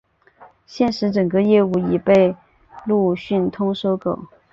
[0.65, 2.35] 现时整个业务已被
[2.87, 4.17] 路讯通收购。